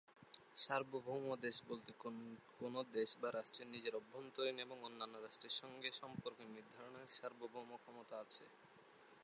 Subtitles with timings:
[0.57, 1.91] সার্বভৌম দেশ বলতে
[2.59, 8.45] কোন দেশ বা রাষ্ট্রের নিজের অভ্যন্তরীন এবং অন্যান্য রাষ্ট্রের সঙ্গে সম্পর্ক নির্ধারণের সার্বভৌম ক্ষমতা আছে।